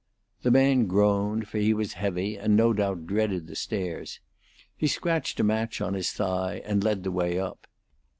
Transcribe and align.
The 0.41 0.49
man 0.49 0.87
groaned, 0.87 1.47
for 1.47 1.59
he 1.59 1.75
was 1.75 1.93
heavy, 1.93 2.35
and 2.35 2.55
no 2.57 2.73
doubt 2.73 3.05
dreaded 3.05 3.45
the 3.45 3.55
stairs. 3.55 4.19
He 4.75 4.87
scratched 4.87 5.39
a 5.39 5.43
match 5.43 5.79
on 5.79 5.93
his 5.93 6.11
thigh, 6.11 6.59
and 6.65 6.83
led 6.83 7.03
the 7.03 7.11
way 7.11 7.37
up. 7.37 7.67